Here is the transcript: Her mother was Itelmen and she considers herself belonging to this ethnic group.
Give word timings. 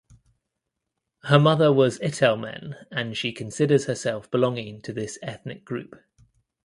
Her 1.25 1.37
mother 1.37 1.71
was 1.71 1.99
Itelmen 1.99 2.75
and 2.89 3.15
she 3.15 3.31
considers 3.31 3.85
herself 3.85 4.31
belonging 4.31 4.81
to 4.81 4.91
this 4.93 5.19
ethnic 5.21 5.63
group. 5.63 5.93